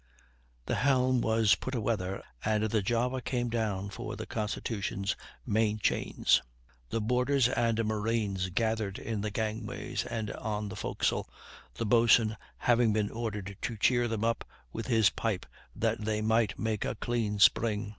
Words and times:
The 0.65 0.73
helm 0.73 1.21
was 1.21 1.53
put 1.53 1.75
a 1.75 1.79
weather, 1.79 2.23
and 2.43 2.63
the 2.63 2.81
Java 2.81 3.21
came 3.21 3.49
down 3.51 3.91
for 3.91 4.15
the 4.15 4.25
Constitution's 4.25 5.15
main 5.45 5.77
chains. 5.77 6.41
The 6.89 6.99
boarders 6.99 7.47
and 7.47 7.85
marines 7.85 8.49
gathered 8.49 8.97
in 8.97 9.21
the 9.21 9.29
gangways 9.29 10.03
and 10.07 10.31
on 10.31 10.69
the 10.69 10.75
forecastle, 10.75 11.29
the 11.75 11.85
boatswain 11.85 12.35
having 12.57 12.93
been 12.93 13.11
ordered 13.11 13.55
to 13.61 13.77
cheer 13.77 14.07
them 14.07 14.23
up 14.23 14.43
with 14.73 14.87
his 14.87 15.11
pipe 15.11 15.45
that 15.75 16.03
they 16.03 16.19
might 16.19 16.57
make 16.57 16.83
a 16.83 16.95
clean 16.95 17.37
spring. 17.37 17.89